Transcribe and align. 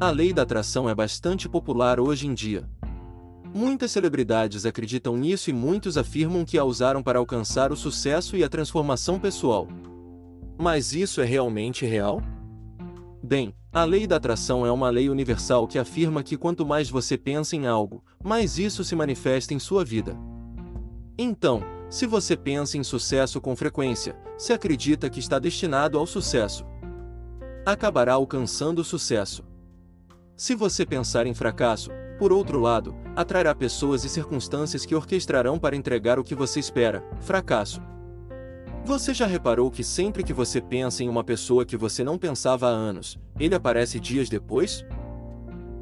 A 0.00 0.10
lei 0.10 0.32
da 0.32 0.42
atração 0.42 0.88
é 0.88 0.94
bastante 0.94 1.48
popular 1.48 1.98
hoje 1.98 2.28
em 2.28 2.32
dia. 2.32 2.70
Muitas 3.52 3.90
celebridades 3.90 4.64
acreditam 4.64 5.16
nisso 5.16 5.50
e 5.50 5.52
muitos 5.52 5.98
afirmam 5.98 6.44
que 6.44 6.56
a 6.56 6.62
usaram 6.62 7.02
para 7.02 7.18
alcançar 7.18 7.72
o 7.72 7.76
sucesso 7.76 8.36
e 8.36 8.44
a 8.44 8.48
transformação 8.48 9.18
pessoal. 9.18 9.66
Mas 10.56 10.92
isso 10.92 11.20
é 11.20 11.24
realmente 11.24 11.84
real? 11.84 12.22
Bem, 13.20 13.52
a 13.72 13.82
lei 13.82 14.06
da 14.06 14.14
atração 14.14 14.64
é 14.64 14.70
uma 14.70 14.88
lei 14.88 15.10
universal 15.10 15.66
que 15.66 15.80
afirma 15.80 16.22
que 16.22 16.36
quanto 16.36 16.64
mais 16.64 16.88
você 16.88 17.18
pensa 17.18 17.56
em 17.56 17.66
algo, 17.66 18.04
mais 18.22 18.56
isso 18.56 18.84
se 18.84 18.94
manifesta 18.94 19.52
em 19.52 19.58
sua 19.58 19.84
vida. 19.84 20.16
Então, 21.18 21.60
se 21.90 22.06
você 22.06 22.36
pensa 22.36 22.78
em 22.78 22.84
sucesso 22.84 23.40
com 23.40 23.56
frequência, 23.56 24.16
se 24.36 24.52
acredita 24.52 25.10
que 25.10 25.18
está 25.18 25.40
destinado 25.40 25.98
ao 25.98 26.06
sucesso, 26.06 26.64
acabará 27.66 28.12
alcançando 28.12 28.78
o 28.78 28.84
sucesso. 28.84 29.42
Se 30.38 30.54
você 30.54 30.86
pensar 30.86 31.26
em 31.26 31.34
fracasso, 31.34 31.90
por 32.16 32.32
outro 32.32 32.60
lado, 32.60 32.94
atrairá 33.16 33.52
pessoas 33.56 34.04
e 34.04 34.08
circunstâncias 34.08 34.86
que 34.86 34.94
orquestrarão 34.94 35.58
para 35.58 35.74
entregar 35.74 36.16
o 36.16 36.22
que 36.22 36.32
você 36.32 36.60
espera, 36.60 37.04
fracasso. 37.18 37.82
Você 38.84 39.12
já 39.12 39.26
reparou 39.26 39.68
que 39.68 39.82
sempre 39.82 40.22
que 40.22 40.32
você 40.32 40.60
pensa 40.60 41.02
em 41.02 41.08
uma 41.08 41.24
pessoa 41.24 41.64
que 41.64 41.76
você 41.76 42.04
não 42.04 42.16
pensava 42.16 42.68
há 42.68 42.70
anos, 42.70 43.18
ele 43.36 43.56
aparece 43.56 43.98
dias 43.98 44.28
depois? 44.28 44.86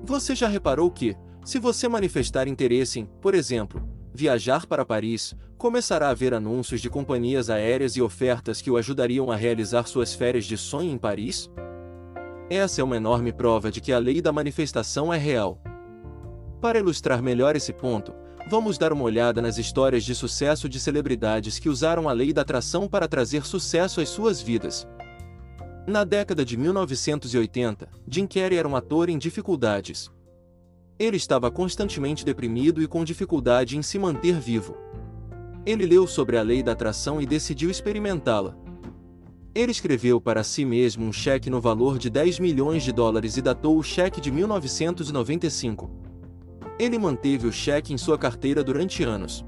Você 0.02 0.34
já 0.34 0.48
reparou 0.48 0.90
que, 0.90 1.14
se 1.44 1.58
você 1.58 1.86
manifestar 1.86 2.48
interesse 2.48 3.00
em, 3.00 3.04
por 3.04 3.34
exemplo, 3.34 3.86
viajar 4.14 4.64
para 4.64 4.86
Paris, 4.86 5.34
começará 5.58 6.08
a 6.08 6.14
ver 6.14 6.32
anúncios 6.32 6.80
de 6.80 6.88
companhias 6.88 7.50
aéreas 7.50 7.94
e 7.94 8.00
ofertas 8.00 8.62
que 8.62 8.70
o 8.70 8.78
ajudariam 8.78 9.30
a 9.30 9.36
realizar 9.36 9.86
suas 9.86 10.14
férias 10.14 10.46
de 10.46 10.56
sonho 10.56 10.90
em 10.90 10.96
Paris? 10.96 11.50
Essa 12.48 12.80
é 12.80 12.84
uma 12.84 12.96
enorme 12.96 13.32
prova 13.32 13.72
de 13.72 13.80
que 13.80 13.92
a 13.92 13.98
lei 13.98 14.22
da 14.22 14.32
manifestação 14.32 15.12
é 15.12 15.18
real. 15.18 15.60
Para 16.60 16.78
ilustrar 16.78 17.20
melhor 17.20 17.56
esse 17.56 17.72
ponto, 17.72 18.14
vamos 18.48 18.78
dar 18.78 18.92
uma 18.92 19.02
olhada 19.02 19.42
nas 19.42 19.58
histórias 19.58 20.04
de 20.04 20.14
sucesso 20.14 20.68
de 20.68 20.78
celebridades 20.78 21.58
que 21.58 21.68
usaram 21.68 22.08
a 22.08 22.12
lei 22.12 22.32
da 22.32 22.42
atração 22.42 22.86
para 22.86 23.08
trazer 23.08 23.44
sucesso 23.44 24.00
às 24.00 24.08
suas 24.08 24.40
vidas. 24.40 24.86
Na 25.88 26.04
década 26.04 26.44
de 26.44 26.56
1980, 26.56 27.88
Jim 28.08 28.28
Carrey 28.28 28.58
era 28.58 28.68
um 28.68 28.76
ator 28.76 29.08
em 29.08 29.18
dificuldades. 29.18 30.08
Ele 31.00 31.16
estava 31.16 31.50
constantemente 31.50 32.24
deprimido 32.24 32.80
e 32.80 32.86
com 32.86 33.04
dificuldade 33.04 33.76
em 33.76 33.82
se 33.82 33.98
manter 33.98 34.38
vivo. 34.38 34.76
Ele 35.66 35.84
leu 35.84 36.06
sobre 36.06 36.38
a 36.38 36.42
lei 36.42 36.62
da 36.62 36.72
atração 36.72 37.20
e 37.20 37.26
decidiu 37.26 37.70
experimentá-la. 37.70 38.56
Ele 39.56 39.72
escreveu 39.72 40.20
para 40.20 40.44
si 40.44 40.66
mesmo 40.66 41.06
um 41.06 41.10
cheque 41.10 41.48
no 41.48 41.62
valor 41.62 41.98
de 41.98 42.10
10 42.10 42.40
milhões 42.40 42.82
de 42.82 42.92
dólares 42.92 43.38
e 43.38 43.40
datou 43.40 43.78
o 43.78 43.82
cheque 43.82 44.20
de 44.20 44.30
1995. 44.30 45.90
Ele 46.78 46.98
manteve 46.98 47.46
o 47.46 47.52
cheque 47.52 47.90
em 47.90 47.96
sua 47.96 48.18
carteira 48.18 48.62
durante 48.62 49.02
anos. 49.02 49.46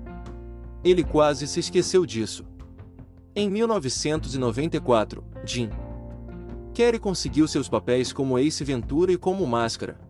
Ele 0.82 1.04
quase 1.04 1.46
se 1.46 1.60
esqueceu 1.60 2.06
disso. 2.06 2.46
Em 3.36 3.50
1994, 3.50 5.22
Jim 5.44 5.68
Carrey 6.74 6.98
conseguiu 6.98 7.46
seus 7.46 7.68
papéis 7.68 8.10
como 8.10 8.38
Ace 8.38 8.64
Ventura 8.64 9.12
e 9.12 9.18
como 9.18 9.46
Máscara. 9.46 10.00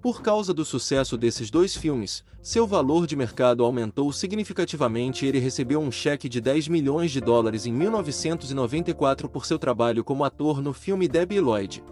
Por 0.00 0.22
causa 0.22 0.54
do 0.54 0.64
sucesso 0.64 1.18
desses 1.18 1.50
dois 1.50 1.76
filmes, 1.76 2.24
seu 2.40 2.66
valor 2.66 3.06
de 3.06 3.14
mercado 3.14 3.62
aumentou 3.62 4.10
significativamente 4.10 5.26
e 5.26 5.28
ele 5.28 5.38
recebeu 5.38 5.78
um 5.78 5.92
cheque 5.92 6.26
de 6.26 6.40
10 6.40 6.68
milhões 6.68 7.10
de 7.10 7.20
dólares 7.20 7.66
em 7.66 7.72
1994 7.72 9.28
por 9.28 9.44
seu 9.44 9.58
trabalho 9.58 10.02
como 10.02 10.24
ator 10.24 10.62
no 10.62 10.72
filme 10.72 11.06
Debbie 11.06 11.38
Lloyd. 11.38 11.84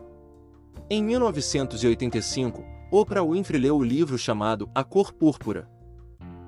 Em 0.88 1.04
1985, 1.04 2.64
Oprah 2.90 3.22
Winfrey 3.22 3.60
leu 3.60 3.76
o 3.76 3.84
livro 3.84 4.16
chamado 4.16 4.70
A 4.74 4.82
Cor 4.82 5.12
Púrpura. 5.12 5.68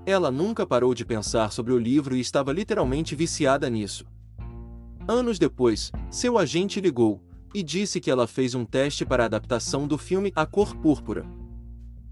Ela 0.07 0.31
nunca 0.31 0.67
parou 0.67 0.95
de 0.95 1.05
pensar 1.05 1.53
sobre 1.53 1.75
o 1.75 1.79
livro 1.79 2.17
e 2.17 2.21
estava 2.21 2.55
literalmente 2.55 3.15
viciada 3.15 3.69
nisso. 3.69 4.07
Anos 5.07 5.39
depois, 5.39 5.93
seu 6.11 6.39
agente 6.39 6.81
ligou 6.81 7.21
e 7.55 7.63
disse 7.63 8.01
que 8.01 8.11
ela 8.11 8.27
fez 8.27 8.55
um 8.55 8.65
teste 8.65 9.05
para 9.05 9.25
a 9.25 9.27
adaptação 9.27 9.87
do 9.87 9.99
filme 9.99 10.33
A 10.35 10.47
Cor 10.47 10.75
Púrpura. 10.75 11.40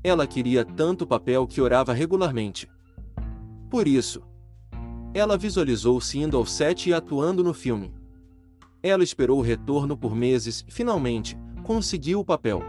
Ela 0.09 0.27
queria 0.27 0.65
tanto 0.65 1.07
papel 1.07 1.47
que 1.47 1.61
orava 1.61 1.93
regularmente. 1.93 2.67
Por 3.69 3.87
isso, 3.87 4.23
ela 5.13 5.37
visualizou-se 5.37 6.19
indo 6.19 6.35
ao 6.39 6.47
set 6.47 6.89
e 6.89 6.95
atuando 6.95 7.45
no 7.45 7.53
filme. 7.53 7.93
Ela 8.83 9.05
esperou 9.05 9.39
o 9.39 9.43
retorno 9.43 9.99
por 9.99 10.17
meses 10.17 10.65
e, 10.67 10.73
finalmente, 10.73 11.37
conseguiu 11.63 12.21
o 12.21 12.25
papel. 12.25 12.63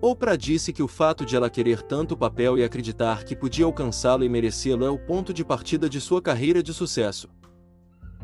Oprah 0.00 0.34
disse 0.34 0.72
que 0.72 0.82
o 0.82 0.88
fato 0.88 1.24
de 1.24 1.36
ela 1.36 1.48
querer 1.48 1.80
tanto 1.80 2.14
o 2.14 2.16
papel 2.16 2.58
e 2.58 2.64
acreditar 2.64 3.22
que 3.22 3.36
podia 3.36 3.64
alcançá-lo 3.64 4.24
e 4.24 4.28
merecê-lo 4.28 4.84
é 4.84 4.90
o 4.90 4.98
ponto 4.98 5.32
de 5.32 5.44
partida 5.44 5.88
de 5.88 6.00
sua 6.00 6.20
carreira 6.20 6.60
de 6.60 6.74
sucesso. 6.74 7.28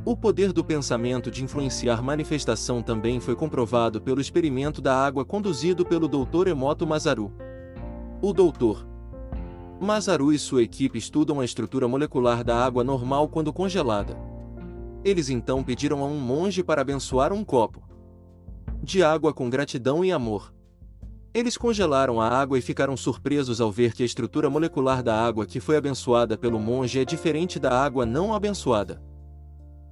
O 0.05 0.17
poder 0.17 0.53
do 0.53 0.65
pensamento 0.65 1.31
de 1.31 1.45
influenciar 1.45 2.03
manifestação 2.03 2.83
também 2.83 3.21
foi 3.21 3.37
comprovado 3.37 4.01
pelo 4.01 4.21
experimento 4.21 4.83
da 4.83 4.97
água 4.97 5.25
conduzido 5.25 5.87
pelo 5.87 6.09
Dr. 6.09 6.49
Emoto 6.49 6.85
Masaru. 6.85 7.33
O 8.21 8.33
Dr. 8.33 8.85
Masaru 9.81 10.33
e 10.33 10.39
sua 10.41 10.65
equipe 10.65 10.99
estudam 10.99 11.39
a 11.39 11.45
estrutura 11.45 11.87
molecular 11.87 12.43
da 12.43 12.57
água 12.57 12.83
normal 12.83 13.29
quando 13.29 13.53
congelada. 13.53 14.19
Eles 15.05 15.31
então 15.31 15.63
pediram 15.63 16.03
a 16.03 16.07
um 16.07 16.19
monge 16.19 16.65
para 16.65 16.81
abençoar 16.81 17.33
um 17.33 17.45
copo 17.45 17.87
de 18.83 19.05
água 19.05 19.33
com 19.33 19.49
gratidão 19.49 20.05
e 20.05 20.11
amor. 20.11 20.53
Eles 21.33 21.57
congelaram 21.57 22.21
a 22.21 22.29
água 22.29 22.59
e 22.59 22.63
ficaram 22.63 22.97
surpresos 22.97 23.61
ao 23.61 23.71
ver 23.71 23.93
que 23.93 24.03
a 24.03 24.07
estrutura 24.07 24.51
molecular 24.51 25.01
da 25.01 25.15
água 25.15 25.47
que 25.47 25.61
foi 25.61 25.77
abençoada 25.77 26.37
pelo 26.37 26.59
monge 26.59 26.99
é 26.99 27.05
diferente 27.05 27.61
da 27.61 27.71
água 27.71 28.05
não 28.05 28.35
abençoada. 28.35 29.01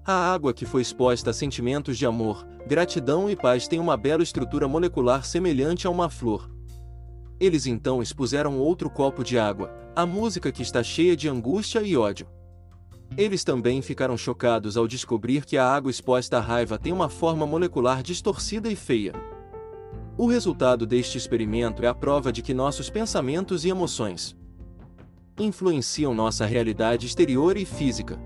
A 0.04 0.32
água 0.32 0.52
que 0.52 0.64
foi 0.64 0.82
exposta 0.82 1.30
a 1.30 1.32
sentimentos 1.32 1.96
de 1.96 2.06
amor, 2.06 2.44
gratidão 2.66 3.30
e 3.30 3.36
paz 3.36 3.68
tem 3.68 3.78
uma 3.78 3.96
bela 3.96 4.22
estrutura 4.22 4.66
molecular 4.66 5.24
semelhante 5.24 5.86
a 5.86 5.90
uma 5.90 6.08
flor. 6.08 6.55
Eles 7.38 7.66
então 7.66 8.00
expuseram 8.00 8.58
outro 8.58 8.88
copo 8.88 9.22
de 9.22 9.38
água, 9.38 9.70
a 9.94 10.06
música 10.06 10.50
que 10.50 10.62
está 10.62 10.82
cheia 10.82 11.14
de 11.14 11.28
angústia 11.28 11.80
e 11.80 11.96
ódio. 11.96 12.26
Eles 13.16 13.44
também 13.44 13.82
ficaram 13.82 14.16
chocados 14.16 14.76
ao 14.76 14.88
descobrir 14.88 15.44
que 15.44 15.58
a 15.58 15.68
água 15.68 15.90
exposta 15.90 16.38
à 16.38 16.40
raiva 16.40 16.78
tem 16.78 16.92
uma 16.92 17.08
forma 17.08 17.46
molecular 17.46 18.02
distorcida 18.02 18.70
e 18.70 18.76
feia. 18.76 19.12
O 20.16 20.26
resultado 20.26 20.86
deste 20.86 21.18
experimento 21.18 21.84
é 21.84 21.86
a 21.86 21.94
prova 21.94 22.32
de 22.32 22.40
que 22.40 22.54
nossos 22.54 22.88
pensamentos 22.88 23.64
e 23.64 23.68
emoções 23.68 24.34
influenciam 25.38 26.14
nossa 26.14 26.46
realidade 26.46 27.06
exterior 27.06 27.58
e 27.58 27.66
física. 27.66 28.18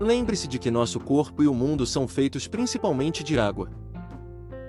Lembre-se 0.00 0.46
de 0.46 0.60
que 0.60 0.70
nosso 0.70 1.00
corpo 1.00 1.42
e 1.42 1.48
o 1.48 1.54
mundo 1.54 1.84
são 1.84 2.06
feitos 2.06 2.46
principalmente 2.46 3.24
de 3.24 3.38
água. 3.38 3.68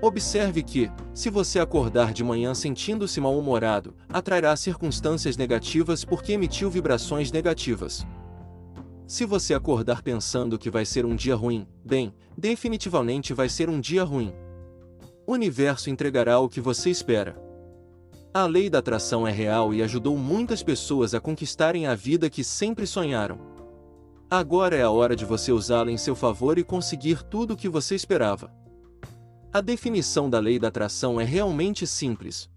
Observe 0.02 0.64
que, 0.64 0.92
se 1.14 1.30
você 1.30 1.60
acordar 1.60 2.12
de 2.12 2.24
manhã 2.24 2.54
sentindo-se 2.54 3.22
mal-humorado, 3.22 3.96
atrairá 4.10 4.56
circunstâncias 4.56 5.38
negativas 5.38 6.04
porque 6.04 6.34
emitiu 6.34 6.70
vibrações 6.70 7.32
negativas. 7.32 8.06
Se 9.06 9.26
você 9.26 9.54
acordar 9.54 10.02
pensando 10.02 10.58
que 10.58 10.70
vai 10.70 10.86
ser 10.86 11.06
um 11.06 11.16
dia 11.16 11.36
ruim, 11.36 11.68
bem, 11.86 12.14
definitivamente 12.38 13.34
vai 13.34 13.50
ser 13.50 13.70
um 13.70 13.80
dia 13.80 14.04
ruim 14.04 14.34
o 15.26 15.34
universo 15.34 15.90
entregará 15.90 16.40
o 16.40 16.50
que 16.50 16.60
você 16.60 16.90
espera. 16.90 17.42
A 18.34 18.46
lei 18.46 18.70
da 18.70 18.80
atração 18.80 19.28
é 19.28 19.32
real 19.32 19.74
e 19.74 19.82
ajudou 19.82 20.18
muitas 20.18 20.64
pessoas 20.64 21.14
a 21.14 21.20
conquistarem 21.20 21.88
a 21.88 21.96
vida 21.96 22.30
que 22.30 22.44
sempre 22.44 22.88
sonharam. 22.88 23.40
Agora 24.30 24.76
é 24.76 24.82
a 24.82 24.90
hora 24.90 25.16
de 25.16 25.26
você 25.26 25.52
usá-la 25.52 25.92
em 25.92 25.98
seu 25.98 26.16
favor 26.16 26.58
e 26.58 26.64
conseguir 26.64 27.24
tudo 27.24 27.54
o 27.54 27.58
que 27.58 27.70
você 27.70 27.96
esperava. 27.96 28.52
A 29.54 29.60
definição 29.60 30.30
da 30.30 30.40
lei 30.40 30.58
da 30.58 30.70
atração 30.70 31.20
é 31.20 31.26
realmente 31.26 31.86
simples. 31.86 32.50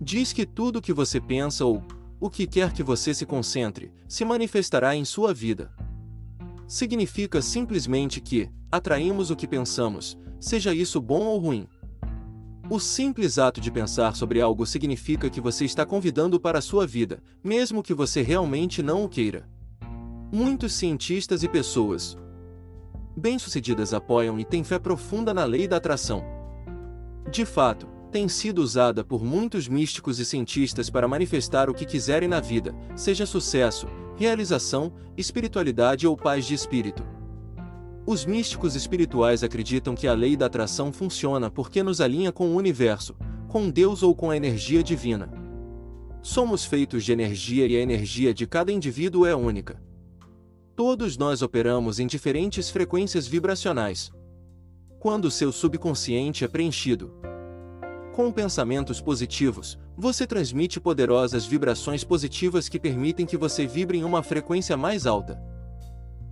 Diz 0.00 0.32
que 0.32 0.46
tudo 0.46 0.78
o 0.78 0.82
que 0.82 0.92
você 0.92 1.20
pensa 1.20 1.64
ou 1.64 1.82
o 2.20 2.30
que 2.30 2.46
quer 2.46 2.72
que 2.72 2.84
você 2.84 3.12
se 3.12 3.26
concentre 3.26 3.92
se 4.06 4.24
manifestará 4.24 4.94
em 4.94 5.04
sua 5.04 5.34
vida. 5.34 5.72
Significa 6.68 7.42
simplesmente 7.42 8.20
que 8.20 8.48
atraímos 8.70 9.30
o 9.30 9.36
que 9.36 9.48
pensamos, 9.48 10.16
seja 10.38 10.72
isso 10.72 11.00
bom 11.00 11.24
ou 11.24 11.38
ruim. 11.40 11.66
O 12.70 12.78
simples 12.78 13.36
ato 13.36 13.60
de 13.60 13.72
pensar 13.72 14.14
sobre 14.14 14.40
algo 14.40 14.64
significa 14.64 15.28
que 15.28 15.40
você 15.40 15.64
está 15.64 15.84
convidando 15.84 16.38
para 16.38 16.60
a 16.60 16.62
sua 16.62 16.86
vida, 16.86 17.20
mesmo 17.42 17.82
que 17.82 17.92
você 17.92 18.22
realmente 18.22 18.84
não 18.84 19.02
o 19.02 19.08
queira. 19.08 19.48
Muitos 20.32 20.74
cientistas 20.74 21.42
e 21.42 21.48
pessoas 21.48 22.16
bem-sucedidas 23.16 23.94
apoiam 23.94 24.38
e 24.38 24.44
têm 24.44 24.64
fé 24.64 24.78
profunda 24.78 25.32
na 25.32 25.44
lei 25.44 25.68
da 25.68 25.76
atração. 25.76 26.24
De 27.30 27.44
fato, 27.44 27.86
tem 28.10 28.28
sido 28.28 28.60
usada 28.60 29.02
por 29.02 29.24
muitos 29.24 29.66
místicos 29.66 30.20
e 30.20 30.24
cientistas 30.24 30.88
para 30.88 31.08
manifestar 31.08 31.68
o 31.68 31.74
que 31.74 31.84
quiserem 31.84 32.28
na 32.28 32.40
vida, 32.40 32.74
seja 32.94 33.26
sucesso, 33.26 33.88
realização, 34.16 34.92
espiritualidade 35.16 36.06
ou 36.06 36.16
paz 36.16 36.44
de 36.44 36.54
espírito. 36.54 37.04
Os 38.06 38.24
místicos 38.24 38.76
espirituais 38.76 39.42
acreditam 39.42 39.94
que 39.94 40.06
a 40.06 40.12
lei 40.12 40.36
da 40.36 40.46
atração 40.46 40.92
funciona 40.92 41.50
porque 41.50 41.82
nos 41.82 42.00
alinha 42.00 42.30
com 42.30 42.48
o 42.50 42.54
universo, 42.54 43.16
com 43.48 43.70
Deus 43.70 44.02
ou 44.02 44.14
com 44.14 44.30
a 44.30 44.36
energia 44.36 44.82
divina. 44.82 45.32
Somos 46.22 46.64
feitos 46.64 47.04
de 47.04 47.12
energia 47.12 47.66
e 47.66 47.76
a 47.76 47.80
energia 47.80 48.32
de 48.32 48.46
cada 48.46 48.70
indivíduo 48.70 49.26
é 49.26 49.34
única. 49.34 49.80
Todos 50.76 51.16
nós 51.16 51.40
operamos 51.40 52.00
em 52.00 52.06
diferentes 52.06 52.68
frequências 52.68 53.28
vibracionais. 53.28 54.10
Quando 54.98 55.30
seu 55.30 55.52
subconsciente 55.52 56.44
é 56.44 56.48
preenchido 56.48 57.12
com 58.12 58.32
pensamentos 58.32 59.00
positivos, 59.00 59.78
você 59.96 60.26
transmite 60.26 60.80
poderosas 60.80 61.46
vibrações 61.46 62.02
positivas 62.02 62.68
que 62.68 62.80
permitem 62.80 63.24
que 63.24 63.36
você 63.36 63.68
vibre 63.68 63.98
em 63.98 64.04
uma 64.04 64.22
frequência 64.22 64.76
mais 64.76 65.06
alta. 65.06 65.40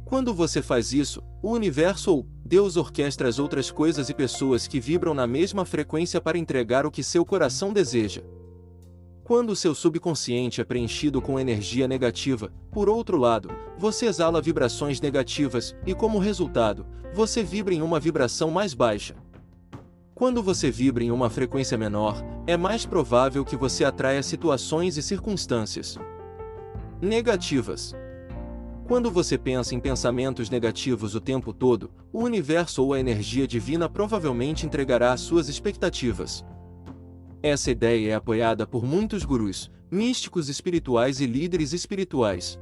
Quando 0.04 0.34
você 0.34 0.60
faz 0.60 0.92
isso, 0.92 1.22
o 1.40 1.52
universo 1.52 2.10
ou 2.12 2.26
Deus 2.44 2.76
orquestra 2.76 3.28
as 3.28 3.38
outras 3.38 3.70
coisas 3.70 4.08
e 4.08 4.14
pessoas 4.14 4.66
que 4.66 4.80
vibram 4.80 5.14
na 5.14 5.26
mesma 5.26 5.64
frequência 5.64 6.20
para 6.20 6.36
entregar 6.36 6.84
o 6.84 6.90
que 6.90 7.04
seu 7.04 7.24
coração 7.24 7.72
deseja. 7.72 8.22
Quando 9.32 9.56
seu 9.56 9.74
subconsciente 9.74 10.60
é 10.60 10.64
preenchido 10.64 11.22
com 11.22 11.40
energia 11.40 11.88
negativa, 11.88 12.52
por 12.70 12.86
outro 12.86 13.16
lado, 13.16 13.48
você 13.78 14.04
exala 14.04 14.42
vibrações 14.42 15.00
negativas 15.00 15.74
e, 15.86 15.94
como 15.94 16.18
resultado, 16.18 16.84
você 17.14 17.42
vibra 17.42 17.72
em 17.72 17.80
uma 17.80 17.98
vibração 17.98 18.50
mais 18.50 18.74
baixa. 18.74 19.14
Quando 20.14 20.42
você 20.42 20.70
vibra 20.70 21.02
em 21.02 21.10
uma 21.10 21.30
frequência 21.30 21.78
menor, 21.78 22.22
é 22.46 22.58
mais 22.58 22.84
provável 22.84 23.42
que 23.42 23.56
você 23.56 23.86
atraia 23.86 24.22
situações 24.22 24.98
e 24.98 25.02
circunstâncias 25.02 25.98
negativas. 27.00 27.94
Quando 28.86 29.10
você 29.10 29.38
pensa 29.38 29.74
em 29.74 29.80
pensamentos 29.80 30.50
negativos 30.50 31.14
o 31.14 31.20
tempo 31.22 31.54
todo, 31.54 31.90
o 32.12 32.22
universo 32.22 32.84
ou 32.84 32.92
a 32.92 33.00
energia 33.00 33.48
divina 33.48 33.88
provavelmente 33.88 34.66
entregará 34.66 35.10
as 35.10 35.22
suas 35.22 35.48
expectativas. 35.48 36.44
Essa 37.42 37.72
ideia 37.72 38.12
é 38.12 38.14
apoiada 38.14 38.64
por 38.64 38.84
muitos 38.84 39.24
gurus, 39.24 39.68
místicos 39.90 40.48
espirituais 40.48 41.20
e 41.20 41.26
líderes 41.26 41.72
espirituais. 41.72 42.56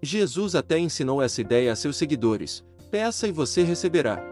Jesus 0.00 0.54
até 0.54 0.78
ensinou 0.78 1.20
essa 1.20 1.40
ideia 1.40 1.72
a 1.72 1.76
seus 1.76 1.96
seguidores: 1.96 2.64
peça 2.92 3.26
e 3.26 3.32
você 3.32 3.64
receberá. 3.64 4.22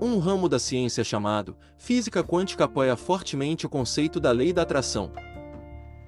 Um 0.00 0.18
ramo 0.18 0.48
da 0.48 0.58
ciência 0.58 1.04
chamado 1.04 1.56
física 1.78 2.24
quântica 2.24 2.64
apoia 2.64 2.96
fortemente 2.96 3.64
o 3.64 3.68
conceito 3.68 4.18
da 4.18 4.32
lei 4.32 4.52
da 4.52 4.62
atração. 4.62 5.12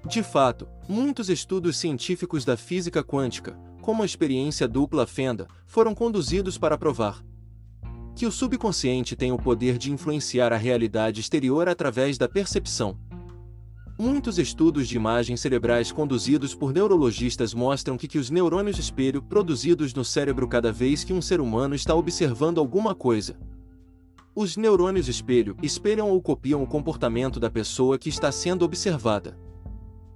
De 0.05 0.21
fato, 0.25 0.67
muitos 0.89 1.31
estudos 1.31 1.77
científicos 1.77 2.45
da 2.45 2.57
física 2.57 3.03
quântica, 3.05 3.57
como 3.81 4.03
a 4.03 4.07
experiência 4.07 4.67
dupla 4.67 5.07
Fenda, 5.07 5.47
foram 5.67 5.95
conduzidos 5.95 6.59
para 6.59 6.77
provar 6.77 7.23
que 8.17 8.27
o 8.27 8.33
subconsciente 8.33 9.15
tem 9.15 9.31
o 9.31 9.39
poder 9.39 9.77
de 9.77 9.93
influenciar 9.93 10.53
a 10.53 10.57
realidade 10.57 11.21
exterior 11.21 11.69
através 11.69 12.17
da 12.17 12.27
percepção. 12.27 12.99
Muitos 13.99 14.39
estudos 14.39 14.89
de 14.89 14.97
imagens 14.97 15.41
cerebrais 15.41 15.93
conduzidos 15.93 16.55
por 16.55 16.73
neurologistas 16.73 17.55
mostram 17.55 17.97
que, 17.97 18.09
que 18.09 18.19
os 18.19 18.31
neurônios 18.31 18.79
espelho 18.79 19.23
produzidos 19.23 19.93
no 19.95 20.05
cérebro 20.05 20.49
cada 20.49 20.73
vez 20.73 21.05
que 21.05 21.13
um 21.13 21.21
ser 21.21 21.41
humano 21.41 21.75
está 21.75 21.95
observando 21.95 22.59
alguma 22.59 22.95
coisa, 22.95 23.39
os 24.35 24.57
neurônios 24.57 25.09
espelho 25.09 25.57
espelham 25.63 26.11
ou 26.11 26.21
copiam 26.21 26.63
o 26.63 26.67
comportamento 26.67 27.41
da 27.41 27.51
pessoa 27.51 27.99
que 27.99 28.11
está 28.11 28.31
sendo 28.31 28.67
observada. 28.67 29.35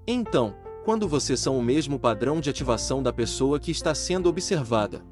Então, 0.07 0.55
quando 0.85 1.09
vocês 1.09 1.41
são 1.41 1.59
o 1.59 1.63
mesmo 1.63 1.99
padrão 1.99 2.39
de 2.39 2.51
ativação 2.51 3.03
da 3.03 3.15
pessoa 3.15 3.59
que 3.59 3.71
está 3.71 3.95
sendo 3.95 4.29
observada. 4.29 5.03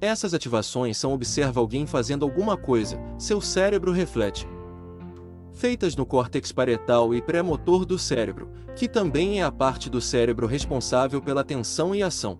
Essas 0.00 0.32
ativações 0.32 0.96
são 0.96 1.12
observa 1.12 1.58
alguém 1.58 1.84
fazendo 1.84 2.24
alguma 2.24 2.56
coisa, 2.56 3.00
seu 3.18 3.40
cérebro 3.40 3.90
reflete. 3.90 4.46
Feitas 5.52 5.96
no 5.96 6.06
córtex 6.06 6.52
parietal 6.52 7.12
e 7.12 7.20
pré-motor 7.20 7.84
do 7.84 7.98
cérebro, 7.98 8.48
que 8.76 8.88
também 8.88 9.40
é 9.40 9.42
a 9.42 9.50
parte 9.50 9.90
do 9.90 10.00
cérebro 10.00 10.46
responsável 10.46 11.20
pela 11.20 11.40
atenção 11.40 11.92
e 11.92 12.02
ação. 12.02 12.38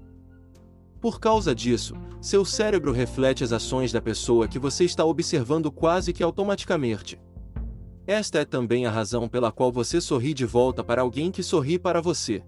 Por 1.01 1.19
causa 1.19 1.53
disso, 1.53 1.95
seu 2.21 2.45
cérebro 2.45 2.93
reflete 2.93 3.43
as 3.43 3.53
ações 3.53 3.91
da 3.91 4.01
pessoa 4.01 4.47
que 4.47 4.59
você 4.59 4.85
está 4.85 5.05
observando 5.05 5.71
quase 5.71 6.13
que 6.13 6.23
automaticamente. 6.23 7.21
Esta 8.07 8.39
é 8.39 8.45
também 8.45 8.87
a 8.87 8.91
razão 8.91 9.29
pela 9.29 9.51
qual 9.51 9.73
você 9.73 10.01
sorri 10.01 10.33
de 10.33 10.45
volta 10.45 10.85
para 10.85 11.03
alguém 11.03 11.33
que 11.33 11.43
sorri 11.43 11.77
para 11.77 12.01
você. 12.01 12.43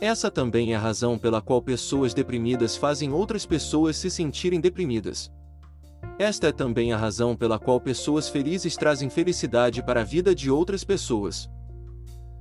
Essa 0.00 0.30
também 0.30 0.74
é 0.74 0.76
a 0.76 0.78
razão 0.78 1.18
pela 1.18 1.40
qual 1.40 1.62
pessoas 1.62 2.12
deprimidas 2.12 2.76
fazem 2.76 3.12
outras 3.12 3.46
pessoas 3.46 3.96
se 3.96 4.10
sentirem 4.10 4.60
deprimidas. 4.60 5.32
Esta 6.18 6.48
é 6.48 6.52
também 6.52 6.92
a 6.92 6.96
razão 6.98 7.34
pela 7.34 7.58
qual 7.58 7.80
pessoas 7.80 8.28
felizes 8.28 8.76
trazem 8.76 9.08
felicidade 9.08 9.82
para 9.82 10.02
a 10.02 10.04
vida 10.04 10.34
de 10.34 10.50
outras 10.50 10.84
pessoas. 10.84 11.48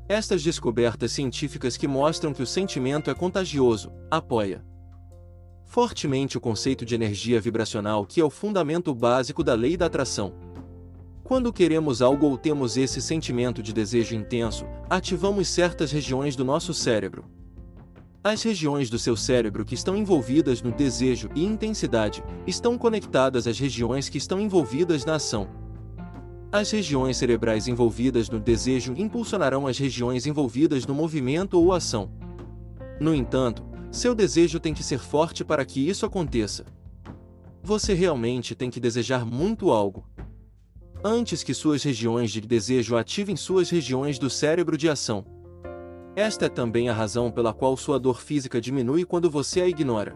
Estas 0.07 0.44
descobertas 0.44 1.13
científicas 1.13 1.78
que 1.78 1.88
mostram 1.88 2.34
que 2.34 2.44
o 2.44 2.46
sentimento 2.46 3.10
é 3.10 3.13
contagioso, 3.13 3.92
apoia 4.12 4.63
fortemente 5.66 6.38
o 6.38 6.42
conceito 6.42 6.86
de 6.86 6.94
energia 6.94 7.42
vibracional 7.42 8.06
que 8.06 8.22
é 8.22 8.24
o 8.24 8.30
fundamento 8.30 8.94
básico 8.94 9.44
da 9.44 9.54
lei 9.54 9.75
da 9.75 9.88
atração. 9.88 10.34
Quando 11.24 11.51
queremos 11.51 12.01
algo 12.01 12.28
ou 12.28 12.38
temos 12.38 12.78
esse 12.78 13.01
sentimento 13.01 13.63
de 13.63 13.74
desejo 13.74 14.16
intenso, 14.16 14.66
ativamos 14.88 15.48
certas 15.48 15.92
regiões 15.92 16.36
do 16.36 16.46
nosso 16.46 16.72
cérebro. 16.74 17.25
As 18.27 18.42
regiões 18.42 18.89
do 18.89 18.98
seu 18.98 19.16
cérebro 19.16 19.63
que 19.63 19.75
estão 19.75 19.95
envolvidas 19.95 20.60
no 20.60 20.72
desejo 20.72 21.30
e 21.36 21.45
intensidade 21.45 22.24
estão 22.48 22.75
conectadas 22.75 23.45
às 23.45 23.60
regiões 23.60 24.10
que 24.10 24.18
estão 24.18 24.42
envolvidas 24.42 25.06
na 25.06 25.13
ação. 25.13 25.48
As 26.51 26.72
regiões 26.72 27.18
cerebrais 27.18 27.68
envolvidas 27.68 28.27
no 28.27 28.39
desejo 28.39 28.95
impulsionarão 28.98 29.68
as 29.68 29.77
regiões 29.77 30.25
envolvidas 30.25 30.88
no 30.88 30.95
movimento 30.95 31.54
ou 31.54 31.72
ação. 31.72 32.10
No 33.00 33.13
entanto, 33.13 33.63
seu 33.92 34.16
desejo 34.16 34.60
tem 34.60 34.74
que 34.74 34.81
ser 34.81 34.98
forte 34.98 35.45
para 35.45 35.63
que 35.63 35.88
isso 35.88 36.04
aconteça. 36.04 36.66
Você 37.62 37.94
realmente 37.94 38.56
tem 38.56 38.72
que 38.72 38.80
desejar 38.80 39.24
muito 39.24 39.69
algo. 39.69 40.04
Antes 41.04 41.44
que 41.44 41.54
suas 41.54 41.83
regiões 41.83 42.31
de 42.31 42.42
desejo 42.42 42.98
ativem 42.98 43.36
suas 43.36 43.69
regiões 43.69 44.18
do 44.18 44.31
cérebro 44.31 44.80
de 44.80 44.89
ação. 44.89 45.35
Esta 46.16 46.46
é 46.46 46.50
também 46.50 46.88
a 46.88 46.94
razão 46.94 47.30
pela 47.30 47.54
qual 47.54 47.76
sua 47.76 48.00
dor 48.00 48.22
física 48.22 48.62
diminui 48.62 49.04
quando 49.04 49.30
você 49.30 49.60
a 49.60 49.68
ignora. 49.68 50.16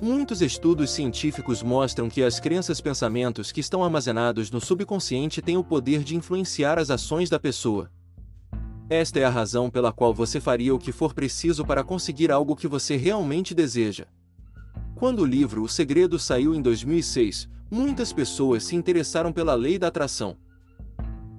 Muitos 0.00 0.40
estudos 0.40 0.90
científicos 0.90 1.60
mostram 1.60 2.08
que 2.08 2.22
as 2.22 2.38
crenças 2.38 2.80
pensamentos 2.80 3.50
que 3.50 3.60
estão 3.60 3.82
armazenados 3.82 4.50
no 4.50 4.60
subconsciente 4.60 5.42
têm 5.42 5.56
o 5.56 5.64
poder 5.64 6.04
de 6.04 6.14
influenciar 6.14 6.78
as 6.78 6.88
ações 6.88 7.28
da 7.28 7.38
pessoa. 7.38 7.90
Esta 8.88 9.18
é 9.18 9.24
a 9.24 9.30
razão 9.30 9.68
pela 9.68 9.92
qual 9.92 10.14
você 10.14 10.40
faria 10.40 10.74
o 10.74 10.78
que 10.78 10.92
for 10.92 11.12
preciso 11.14 11.64
para 11.64 11.82
conseguir 11.82 12.30
algo 12.30 12.54
que 12.54 12.68
você 12.68 12.96
realmente 12.96 13.54
deseja. 13.54 14.06
Quando 14.94 15.20
o 15.20 15.26
livro 15.26 15.62
O 15.62 15.68
Segredo 15.68 16.16
saiu 16.16 16.54
em 16.54 16.62
2006, 16.62 17.48
muitas 17.68 18.12
pessoas 18.12 18.62
se 18.62 18.76
interessaram 18.76 19.32
pela 19.32 19.54
lei 19.54 19.80
da 19.80 19.88
atração. 19.88 20.36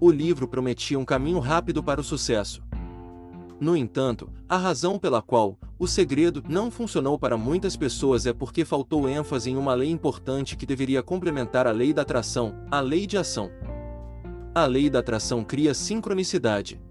O 0.02 0.12
livro 0.12 0.50
prometia 0.50 1.00
um 1.00 1.06
caminho 1.06 1.40
rápido 1.40 1.82
para 1.82 2.02
o 2.02 2.04
sucesso. 2.04 2.62
No 3.64 3.78
entanto, 3.78 4.30
a 4.50 4.58
razão 4.58 5.00
pela 5.00 5.22
qual 5.22 5.58
o 5.80 5.88
segredo 5.88 6.44
não 6.50 6.70
funcionou 6.70 7.18
para 7.18 7.38
muitas 7.38 7.78
pessoas 7.78 8.26
é 8.26 8.34
porque 8.34 8.66
faltou 8.66 9.08
ênfase 9.08 9.52
em 9.52 9.56
uma 9.56 9.74
lei 9.74 9.90
importante 9.90 10.58
que 10.58 10.66
deveria 10.66 11.02
complementar 11.02 11.66
a 11.66 11.72
lei 11.72 11.94
da 11.94 12.02
atração, 12.02 12.54
a 12.70 12.82
lei 12.82 13.08
de 13.08 13.18
ação. 13.18 13.50
A 14.54 14.66
lei 14.66 14.90
da 14.90 15.00
atração 15.00 15.46
cria 15.46 15.74
sincronicidade. 15.74 16.82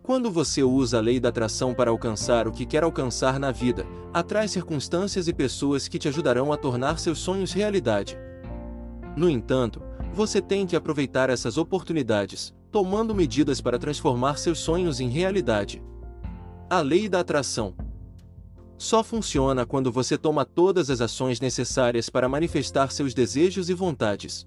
Quando 0.00 0.30
você 0.30 0.62
usa 0.62 0.98
a 0.98 1.00
lei 1.00 1.18
da 1.18 1.30
atração 1.30 1.74
para 1.74 1.90
alcançar 1.90 2.46
o 2.46 2.52
que 2.52 2.64
quer 2.64 2.84
alcançar 2.84 3.40
na 3.40 3.50
vida, 3.50 3.84
atrai 4.14 4.46
circunstâncias 4.46 5.26
e 5.26 5.32
pessoas 5.32 5.88
que 5.88 5.98
te 5.98 6.06
ajudarão 6.06 6.52
a 6.52 6.56
tornar 6.56 7.00
seus 7.00 7.18
sonhos 7.18 7.52
realidade. 7.52 8.16
No 9.16 9.28
entanto, 9.28 9.82
você 10.14 10.40
tem 10.40 10.64
que 10.64 10.76
aproveitar 10.76 11.28
essas 11.28 11.58
oportunidades, 11.58 12.54
tomando 12.70 13.14
medidas 13.14 13.60
para 13.60 13.78
transformar 13.78 14.38
seus 14.38 14.58
sonhos 14.58 15.00
em 15.00 15.08
realidade. 15.08 15.82
A 16.68 16.80
lei 16.80 17.08
da 17.08 17.20
atração 17.20 17.74
só 18.76 19.02
funciona 19.02 19.66
quando 19.66 19.90
você 19.90 20.16
toma 20.16 20.44
todas 20.44 20.88
as 20.88 21.00
ações 21.00 21.40
necessárias 21.40 22.08
para 22.08 22.28
manifestar 22.28 22.92
seus 22.92 23.12
desejos 23.12 23.68
e 23.68 23.74
vontades. 23.74 24.46